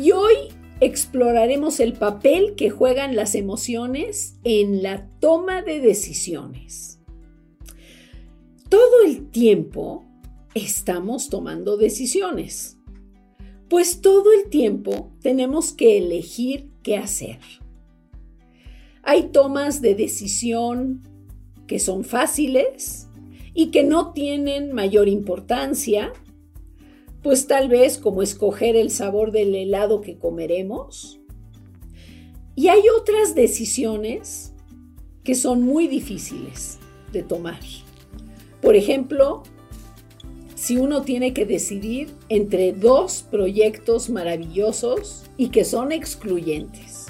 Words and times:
y 0.00 0.12
hoy 0.12 0.34
exploraremos 0.80 1.78
el 1.78 1.92
papel 1.92 2.54
que 2.56 2.70
juegan 2.70 3.16
las 3.16 3.34
emociones 3.34 4.36
en 4.44 4.82
la 4.82 5.06
toma 5.20 5.60
de 5.60 5.80
decisiones. 5.80 7.00
Todo 8.70 9.02
el 9.04 9.28
tiempo 9.28 10.04
estamos 10.54 11.28
tomando 11.28 11.76
decisiones, 11.76 12.78
pues 13.68 14.00
todo 14.00 14.32
el 14.32 14.48
tiempo 14.48 15.12
tenemos 15.20 15.74
que 15.74 15.98
elegir 15.98 16.70
qué 16.82 16.96
hacer. 16.96 17.38
Hay 19.02 19.24
tomas 19.24 19.82
de 19.82 19.94
decisión 19.94 21.02
que 21.66 21.78
son 21.78 22.04
fáciles 22.04 23.08
y 23.52 23.66
que 23.66 23.82
no 23.82 24.12
tienen 24.12 24.72
mayor 24.72 25.08
importancia, 25.08 26.12
pues 27.22 27.46
tal 27.46 27.68
vez 27.68 27.98
como 27.98 28.22
escoger 28.22 28.76
el 28.76 28.90
sabor 28.90 29.32
del 29.32 29.54
helado 29.54 30.00
que 30.00 30.18
comeremos. 30.18 31.20
Y 32.54 32.68
hay 32.68 32.82
otras 32.98 33.34
decisiones 33.34 34.52
que 35.24 35.34
son 35.34 35.62
muy 35.62 35.86
difíciles 35.86 36.78
de 37.12 37.22
tomar. 37.22 37.60
Por 38.60 38.76
ejemplo, 38.76 39.42
si 40.54 40.76
uno 40.76 41.02
tiene 41.02 41.32
que 41.32 41.46
decidir 41.46 42.10
entre 42.28 42.72
dos 42.72 43.24
proyectos 43.30 44.10
maravillosos 44.10 45.24
y 45.36 45.48
que 45.48 45.64
son 45.64 45.90
excluyentes. 45.90 47.06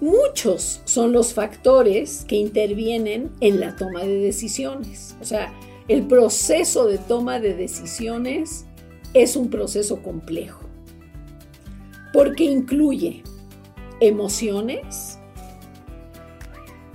Muchos 0.00 0.80
son 0.84 1.12
los 1.12 1.34
factores 1.34 2.24
que 2.24 2.36
intervienen 2.36 3.30
en 3.40 3.60
la 3.60 3.76
toma 3.76 4.00
de 4.00 4.18
decisiones. 4.18 5.16
O 5.20 5.24
sea, 5.24 5.52
el 5.88 6.06
proceso 6.06 6.86
de 6.86 6.98
toma 6.98 7.40
de 7.40 7.54
decisiones 7.54 8.66
es 9.14 9.36
un 9.36 9.48
proceso 9.48 10.02
complejo 10.02 10.68
porque 12.12 12.44
incluye 12.44 13.22
emociones, 14.00 15.18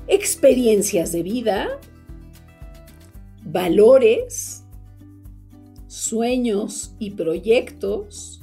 experiencias 0.07 1.11
de 1.11 1.23
vida, 1.23 1.79
valores, 3.43 4.63
sueños 5.87 6.95
y 6.99 7.11
proyectos, 7.11 8.41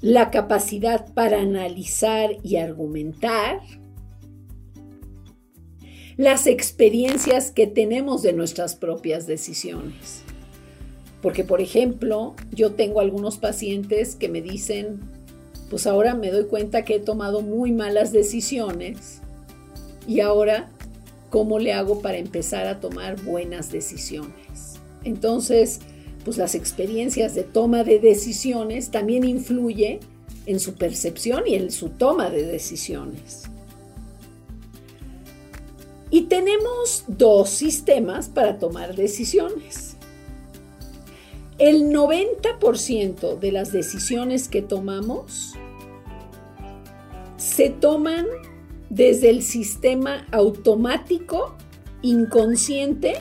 la 0.00 0.30
capacidad 0.30 1.12
para 1.12 1.40
analizar 1.40 2.36
y 2.42 2.56
argumentar, 2.56 3.60
las 6.20 6.46
experiencias 6.46 7.50
que 7.50 7.66
tenemos 7.66 8.20
de 8.20 8.34
nuestras 8.34 8.76
propias 8.76 9.26
decisiones. 9.26 10.20
Porque, 11.22 11.44
por 11.44 11.62
ejemplo, 11.62 12.34
yo 12.52 12.72
tengo 12.72 13.00
algunos 13.00 13.38
pacientes 13.38 14.16
que 14.16 14.28
me 14.28 14.42
dicen, 14.42 15.00
pues 15.70 15.86
ahora 15.86 16.14
me 16.14 16.30
doy 16.30 16.44
cuenta 16.44 16.84
que 16.84 16.96
he 16.96 17.00
tomado 17.00 17.40
muy 17.40 17.72
malas 17.72 18.12
decisiones 18.12 19.22
y 20.06 20.20
ahora, 20.20 20.68
¿cómo 21.30 21.58
le 21.58 21.72
hago 21.72 22.02
para 22.02 22.18
empezar 22.18 22.66
a 22.66 22.80
tomar 22.80 23.18
buenas 23.22 23.72
decisiones? 23.72 24.78
Entonces, 25.04 25.80
pues 26.22 26.36
las 26.36 26.54
experiencias 26.54 27.34
de 27.34 27.44
toma 27.44 27.82
de 27.82 27.98
decisiones 27.98 28.90
también 28.90 29.24
influye 29.24 30.00
en 30.44 30.60
su 30.60 30.74
percepción 30.74 31.44
y 31.46 31.54
en 31.54 31.70
su 31.70 31.88
toma 31.88 32.28
de 32.28 32.44
decisiones. 32.44 33.44
Y 36.10 36.22
tenemos 36.22 37.04
dos 37.06 37.50
sistemas 37.50 38.28
para 38.28 38.58
tomar 38.58 38.96
decisiones. 38.96 39.96
El 41.58 41.90
90% 41.92 43.38
de 43.38 43.52
las 43.52 43.70
decisiones 43.70 44.48
que 44.48 44.62
tomamos 44.62 45.54
se 47.36 47.70
toman 47.70 48.26
desde 48.88 49.30
el 49.30 49.42
sistema 49.42 50.26
automático, 50.32 51.54
inconsciente, 52.02 53.14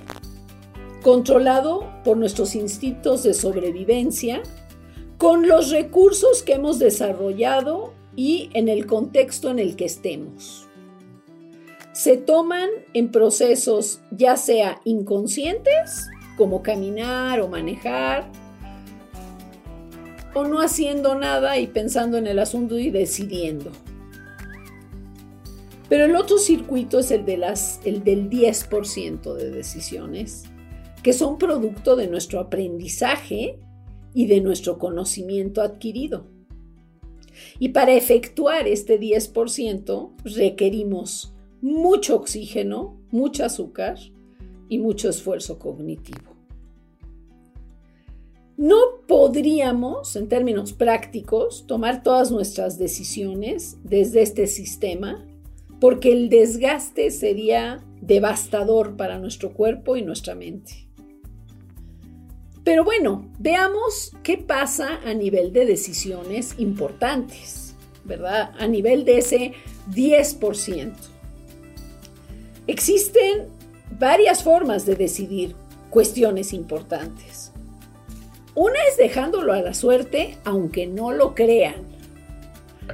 controlado 1.03 1.85
por 2.03 2.17
nuestros 2.17 2.55
instintos 2.55 3.23
de 3.23 3.33
sobrevivencia, 3.33 4.41
con 5.17 5.47
los 5.47 5.69
recursos 5.69 6.41
que 6.41 6.53
hemos 6.53 6.79
desarrollado 6.79 7.93
y 8.15 8.49
en 8.53 8.67
el 8.67 8.87
contexto 8.87 9.51
en 9.51 9.59
el 9.59 9.75
que 9.75 9.85
estemos 9.85 10.68
se 11.99 12.15
toman 12.15 12.69
en 12.93 13.11
procesos 13.11 13.99
ya 14.09 14.37
sea 14.37 14.79
inconscientes, 14.85 16.07
como 16.37 16.63
caminar 16.63 17.41
o 17.41 17.49
manejar, 17.49 18.31
o 20.33 20.45
no 20.45 20.61
haciendo 20.61 21.15
nada 21.15 21.57
y 21.57 21.67
pensando 21.67 22.17
en 22.17 22.27
el 22.27 22.39
asunto 22.39 22.79
y 22.79 22.89
decidiendo. 22.89 23.73
Pero 25.89 26.05
el 26.05 26.15
otro 26.15 26.37
circuito 26.37 26.99
es 26.99 27.11
el, 27.11 27.25
de 27.25 27.35
las, 27.35 27.81
el 27.83 28.01
del 28.05 28.29
10% 28.29 29.33
de 29.33 29.49
decisiones, 29.49 30.45
que 31.03 31.11
son 31.11 31.37
producto 31.37 31.97
de 31.97 32.07
nuestro 32.07 32.39
aprendizaje 32.39 33.59
y 34.13 34.27
de 34.27 34.39
nuestro 34.39 34.77
conocimiento 34.77 35.61
adquirido. 35.61 36.27
Y 37.59 37.69
para 37.69 37.91
efectuar 37.91 38.69
este 38.69 38.97
10% 38.97 40.13
requerimos 40.23 41.33
mucho 41.61 42.15
oxígeno, 42.15 42.99
mucho 43.11 43.45
azúcar 43.45 43.97
y 44.69 44.79
mucho 44.79 45.09
esfuerzo 45.09 45.59
cognitivo. 45.59 46.35
No 48.57 48.77
podríamos, 49.07 50.15
en 50.15 50.27
términos 50.27 50.73
prácticos, 50.73 51.65
tomar 51.65 52.03
todas 52.03 52.29
nuestras 52.29 52.77
decisiones 52.77 53.77
desde 53.83 54.21
este 54.21 54.47
sistema 54.47 55.25
porque 55.79 56.11
el 56.11 56.29
desgaste 56.29 57.09
sería 57.11 57.81
devastador 58.01 58.97
para 58.97 59.17
nuestro 59.17 59.53
cuerpo 59.53 59.95
y 59.95 60.01
nuestra 60.01 60.35
mente. 60.35 60.89
Pero 62.63 62.83
bueno, 62.83 63.31
veamos 63.39 64.11
qué 64.21 64.37
pasa 64.37 64.99
a 65.05 65.13
nivel 65.13 65.53
de 65.53 65.65
decisiones 65.65 66.55
importantes, 66.57 67.75
¿verdad? 68.03 68.51
A 68.59 68.67
nivel 68.67 69.05
de 69.05 69.19
ese 69.19 69.53
10%. 69.91 70.91
Existen 72.69 73.47
varias 73.97 74.43
formas 74.43 74.85
de 74.85 74.93
decidir 74.95 75.55
cuestiones 75.89 76.53
importantes. 76.53 77.51
Una 78.53 78.77
es 78.87 78.95
dejándolo 78.95 79.53
a 79.53 79.61
la 79.63 79.73
suerte, 79.73 80.37
aunque 80.43 80.85
no 80.85 81.11
lo 81.11 81.33
crean. 81.33 81.87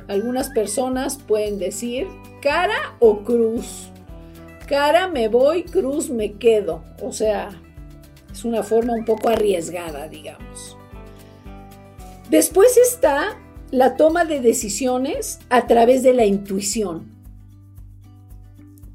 Algunas 0.08 0.50
personas 0.52 1.18
pueden 1.18 1.60
decir 1.60 2.08
cara 2.42 2.96
o 3.00 3.26
cruz. 3.26 3.90
Cara 4.66 5.10
me 5.10 5.28
voy, 5.28 5.64
cruz 5.64 6.10
me 6.10 6.36
quedo. 6.36 6.82
O 7.02 7.12
sea, 7.12 7.50
es 8.32 8.46
una 8.46 8.64
forma 8.64 8.94
un 8.94 9.04
poco 9.04 9.28
arriesgada, 9.28 10.08
digamos. 10.08 10.78
Después 12.30 12.78
está 12.78 13.38
la 13.72 13.98
toma 13.98 14.24
de 14.24 14.40
decisiones 14.40 15.40
a 15.50 15.68
través 15.68 16.02
de 16.02 16.14
la 16.14 16.24
intuición 16.24 17.15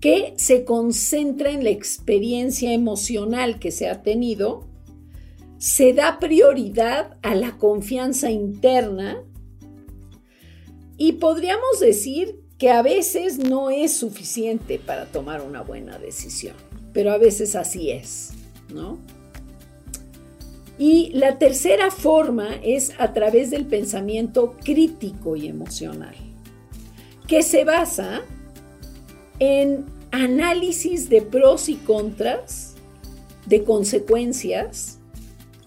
que 0.00 0.32
se 0.36 0.64
concentra 0.64 1.50
en 1.50 1.62
la 1.62 1.70
experiencia 1.70 2.72
emocional 2.72 3.58
que 3.58 3.70
se 3.70 3.88
ha 3.88 4.02
tenido, 4.02 4.66
se 5.58 5.92
da 5.92 6.18
prioridad 6.18 7.18
a 7.22 7.34
la 7.34 7.58
confianza 7.58 8.30
interna 8.30 9.22
y 10.96 11.12
podríamos 11.12 11.80
decir 11.80 12.40
que 12.56 12.70
a 12.70 12.82
veces 12.82 13.38
no 13.38 13.70
es 13.70 13.92
suficiente 13.92 14.78
para 14.78 15.06
tomar 15.06 15.42
una 15.42 15.62
buena 15.62 15.98
decisión, 15.98 16.56
pero 16.92 17.12
a 17.12 17.18
veces 17.18 17.54
así 17.54 17.90
es, 17.90 18.32
¿no? 18.72 18.98
Y 20.78 21.10
la 21.12 21.36
tercera 21.38 21.90
forma 21.90 22.54
es 22.62 22.92
a 22.98 23.12
través 23.12 23.50
del 23.50 23.66
pensamiento 23.66 24.56
crítico 24.64 25.36
y 25.36 25.46
emocional, 25.46 26.14
que 27.26 27.42
se 27.42 27.64
basa 27.64 28.22
en 29.40 29.86
análisis 30.12 31.08
de 31.08 31.22
pros 31.22 31.68
y 31.68 31.74
contras, 31.74 32.74
de 33.46 33.64
consecuencias, 33.64 34.98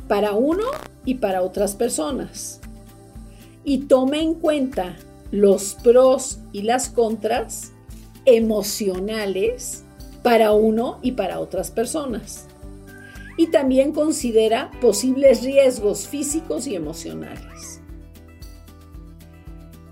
para 0.07 0.33
uno 0.33 0.63
y 1.05 1.15
para 1.15 1.41
otras 1.41 1.75
personas. 1.75 2.61
Y 3.65 3.79
tome 3.85 4.21
en 4.21 4.35
cuenta 4.35 4.95
los 5.31 5.75
pros 5.75 6.39
y 6.51 6.61
las 6.61 6.89
contras 6.89 7.71
emocionales 8.25 9.83
para 10.21 10.53
uno 10.53 10.99
y 11.01 11.13
para 11.13 11.39
otras 11.39 11.71
personas. 11.71 12.47
Y 13.37 13.47
también 13.47 13.91
considera 13.91 14.69
posibles 14.79 15.43
riesgos 15.43 16.07
físicos 16.07 16.67
y 16.67 16.75
emocionales. 16.75 17.82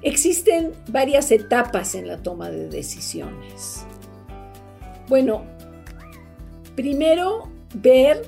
Existen 0.03 0.71
varias 0.87 1.31
etapas 1.31 1.95
en 1.95 2.07
la 2.07 2.23
toma 2.23 2.49
de 2.49 2.69
decisiones. 2.69 3.85
Bueno, 5.07 5.45
primero 6.75 7.51
ver 7.75 8.23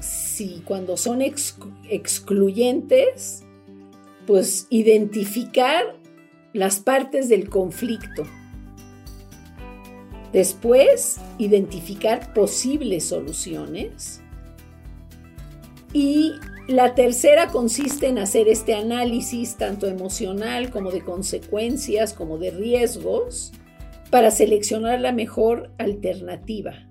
si 0.00 0.62
cuando 0.64 0.96
son 0.96 1.22
excluyentes, 1.22 3.44
pues 4.26 4.66
identificar 4.70 5.96
las 6.52 6.80
partes 6.80 7.28
del 7.28 7.48
conflicto. 7.48 8.24
Después, 10.32 11.20
identificar 11.38 12.34
posibles 12.34 13.06
soluciones. 13.06 14.20
Y 15.92 16.32
la 16.68 16.94
tercera 16.94 17.48
consiste 17.48 18.08
en 18.08 18.18
hacer 18.18 18.46
este 18.46 18.74
análisis 18.74 19.56
tanto 19.56 19.86
emocional 19.86 20.70
como 20.70 20.90
de 20.90 21.00
consecuencias, 21.00 22.12
como 22.12 22.36
de 22.36 22.50
riesgos, 22.50 23.52
para 24.10 24.30
seleccionar 24.30 25.00
la 25.00 25.12
mejor 25.12 25.70
alternativa. 25.78 26.86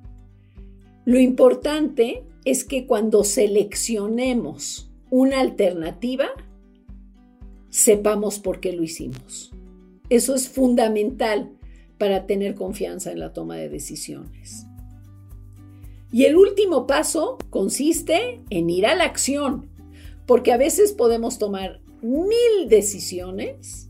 Lo 1.06 1.20
importante 1.20 2.24
es 2.44 2.64
que 2.64 2.88
cuando 2.88 3.24
seleccionemos 3.24 4.92
una 5.12 5.40
alternativa, 5.42 6.26
sepamos 7.70 8.40
por 8.40 8.60
qué 8.60 8.74
lo 8.74 8.82
hicimos. 8.82 9.52
Eso 10.10 10.34
es 10.34 10.50
fundamental 10.50 11.52
para 12.00 12.26
tener 12.26 12.56
confianza 12.56 13.12
en 13.12 13.20
la 13.20 13.32
toma 13.32 13.58
de 13.58 13.70
decisiones. 13.70 14.66
Y 16.12 16.26
el 16.26 16.36
último 16.36 16.88
paso 16.88 17.38
consiste 17.50 18.42
en 18.50 18.70
ir 18.70 18.86
a 18.86 18.96
la 18.96 19.04
acción, 19.04 19.70
porque 20.26 20.52
a 20.54 20.58
veces 20.58 20.94
podemos 20.94 21.38
tomar 21.38 21.82
mil 22.02 22.70
decisiones 22.70 23.90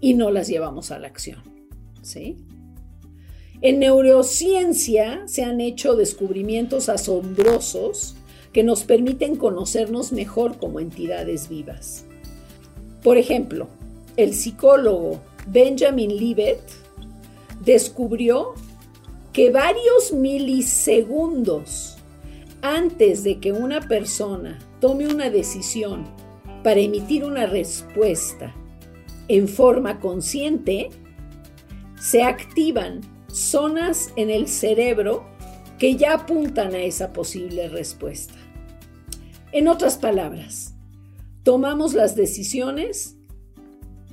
y 0.00 0.14
no 0.14 0.30
las 0.30 0.48
llevamos 0.48 0.90
a 0.90 0.98
la 0.98 1.08
acción. 1.08 1.42
¿sí? 2.02 2.36
En 3.60 3.78
neurociencia 3.78 5.22
se 5.26 5.44
han 5.44 5.60
hecho 5.60 5.94
descubrimientos 5.94 6.88
asombrosos 6.88 8.16
que 8.52 8.62
nos 8.62 8.84
permiten 8.84 9.36
conocernos 9.36 10.12
mejor 10.12 10.58
como 10.58 10.80
entidades 10.80 11.48
vivas. 11.48 12.04
Por 13.02 13.16
ejemplo, 13.16 13.68
el 14.16 14.34
psicólogo 14.34 15.20
Benjamin 15.46 16.16
Libet 16.16 16.60
descubrió 17.64 18.54
que 19.32 19.50
varios 19.50 20.12
milisegundos 20.12 21.96
antes 22.60 23.24
de 23.24 23.40
que 23.40 23.52
una 23.52 23.80
persona 23.80 24.58
tome 24.80 25.06
una 25.06 25.30
decisión 25.30 26.04
para 26.62 26.80
emitir 26.80 27.24
una 27.24 27.46
respuesta 27.46 28.54
en 29.28 29.48
forma 29.48 29.98
consciente, 29.98 30.90
se 31.98 32.22
activan 32.22 33.00
zonas 33.28 34.12
en 34.16 34.30
el 34.30 34.48
cerebro 34.48 35.24
que 35.78 35.96
ya 35.96 36.14
apuntan 36.14 36.74
a 36.74 36.82
esa 36.82 37.12
posible 37.12 37.68
respuesta. 37.68 38.34
En 39.52 39.68
otras 39.68 39.96
palabras, 39.96 40.74
tomamos 41.42 41.94
las 41.94 42.14
decisiones 42.14 43.16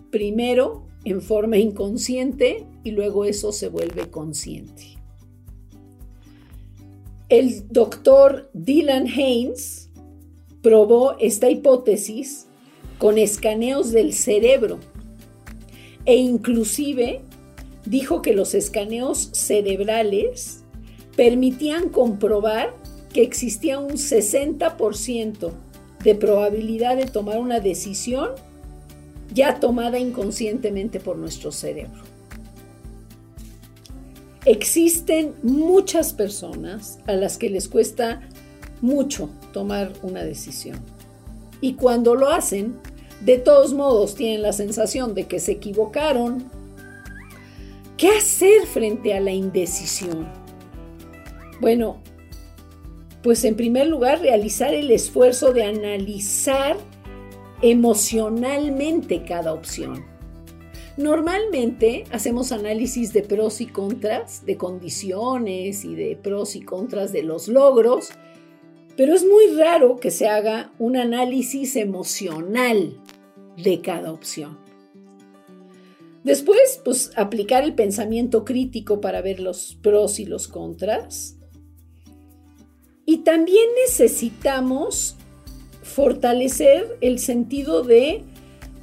primero 0.09 0.87
en 1.03 1.21
forma 1.21 1.57
inconsciente 1.57 2.65
y 2.83 2.91
luego 2.91 3.25
eso 3.25 3.51
se 3.51 3.69
vuelve 3.69 4.09
consciente. 4.09 4.98
El 7.29 7.67
doctor 7.67 8.49
Dylan 8.53 9.05
Haynes 9.05 9.91
probó 10.63 11.15
esta 11.19 11.47
hipótesis 11.47 12.47
con 12.97 13.19
escaneos 13.19 13.91
del 13.91 14.13
cerebro 14.13 14.79
e 16.05 16.15
inclusive 16.15 17.21
dijo 17.85 18.23
que 18.23 18.33
los 18.33 18.55
escaneos 18.55 19.29
cerebrales 19.33 20.63
permitían 21.15 21.89
comprobar 21.89 22.75
que 23.13 23.21
existía 23.21 23.77
un 23.77 23.91
60% 23.91 25.51
de 26.03 26.15
probabilidad 26.15 26.97
de 26.97 27.05
tomar 27.05 27.37
una 27.37 27.59
decisión 27.59 28.29
ya 29.31 29.59
tomada 29.59 29.99
inconscientemente 29.99 30.99
por 30.99 31.15
nuestro 31.15 31.51
cerebro. 31.51 32.08
Existen 34.49 35.35
muchas 35.43 36.11
personas 36.11 36.97
a 37.05 37.11
las 37.11 37.37
que 37.37 37.51
les 37.51 37.67
cuesta 37.67 38.27
mucho 38.81 39.29
tomar 39.53 39.93
una 40.01 40.23
decisión. 40.23 40.79
Y 41.61 41.73
cuando 41.73 42.15
lo 42.15 42.29
hacen, 42.29 42.79
de 43.21 43.37
todos 43.37 43.75
modos 43.75 44.15
tienen 44.15 44.41
la 44.41 44.51
sensación 44.51 45.13
de 45.13 45.27
que 45.27 45.39
se 45.39 45.51
equivocaron. 45.51 46.45
¿Qué 47.95 48.07
hacer 48.07 48.65
frente 48.65 49.13
a 49.13 49.19
la 49.19 49.29
indecisión? 49.29 50.27
Bueno, 51.61 52.01
pues 53.21 53.43
en 53.43 53.55
primer 53.55 53.85
lugar 53.85 54.19
realizar 54.19 54.73
el 54.73 54.89
esfuerzo 54.89 55.53
de 55.53 55.65
analizar 55.65 56.75
emocionalmente 57.61 59.23
cada 59.25 59.53
opción. 59.53 60.08
Normalmente 60.99 62.03
hacemos 62.11 62.51
análisis 62.51 63.13
de 63.13 63.21
pros 63.21 63.61
y 63.61 63.67
contras, 63.67 64.45
de 64.45 64.57
condiciones 64.57 65.85
y 65.85 65.95
de 65.95 66.17
pros 66.21 66.57
y 66.57 66.61
contras 66.61 67.13
de 67.13 67.23
los 67.23 67.47
logros, 67.47 68.09
pero 68.97 69.15
es 69.15 69.23
muy 69.25 69.47
raro 69.55 69.95
que 69.95 70.11
se 70.11 70.27
haga 70.27 70.73
un 70.77 70.97
análisis 70.97 71.77
emocional 71.77 72.97
de 73.55 73.79
cada 73.79 74.11
opción. 74.11 74.57
Después, 76.25 76.81
pues 76.83 77.13
aplicar 77.15 77.63
el 77.63 77.75
pensamiento 77.75 78.43
crítico 78.43 78.99
para 78.99 79.21
ver 79.21 79.39
los 79.39 79.77
pros 79.81 80.19
y 80.19 80.25
los 80.25 80.49
contras. 80.49 81.37
Y 83.05 83.19
también 83.19 83.67
necesitamos 83.87 85.15
fortalecer 85.81 86.97
el 86.99 87.19
sentido 87.19 87.83
de 87.83 88.25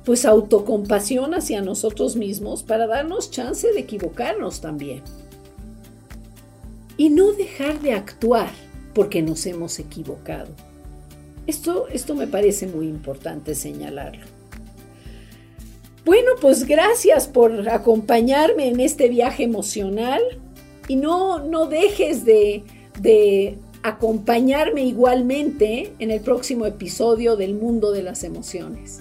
pues 0.06 0.24
autocompasión 0.24 1.34
hacia 1.34 1.60
nosotros 1.62 2.14
mismos 2.14 2.62
para 2.62 2.86
darnos 2.86 3.32
chance 3.32 3.72
de 3.72 3.80
equivocarnos 3.80 4.60
también. 4.60 5.02
Y 6.96 7.10
no 7.10 7.32
dejar 7.32 7.80
de 7.80 7.92
actuar 7.92 8.50
porque 8.94 9.20
nos 9.20 9.44
hemos 9.46 9.80
equivocado. 9.80 10.46
Esto, 11.48 11.88
esto 11.88 12.14
me 12.14 12.28
parece 12.28 12.68
muy 12.68 12.86
importante 12.86 13.56
señalarlo. 13.56 14.24
Bueno, 16.04 16.30
pues 16.40 16.66
gracias 16.66 17.26
por 17.26 17.68
acompañarme 17.68 18.68
en 18.68 18.78
este 18.78 19.08
viaje 19.08 19.42
emocional 19.42 20.22
y 20.86 20.94
no, 20.94 21.40
no 21.40 21.66
dejes 21.66 22.24
de, 22.24 22.62
de 23.00 23.58
acompañarme 23.82 24.84
igualmente 24.84 25.94
en 25.98 26.12
el 26.12 26.20
próximo 26.20 26.64
episodio 26.64 27.34
del 27.34 27.54
mundo 27.54 27.90
de 27.90 28.04
las 28.04 28.22
emociones. 28.22 29.00